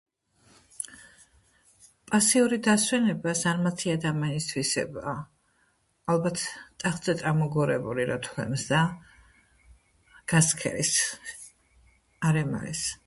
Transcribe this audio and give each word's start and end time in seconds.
პასიური 2.11 2.57
დასვენება 2.67 3.33
ზარმაცი 3.41 3.91
ადამიანის 3.95 4.47
თვისებაა. 4.53 5.13
ალბათ 6.15 6.47
ტახტზე 6.85 7.15
წამოგორებული 7.23 8.07
რომ 8.13 8.23
თვლემს 8.29 8.65
და 8.71 8.81
გასცქერის 10.35 10.95
არემარეს. 12.31 12.85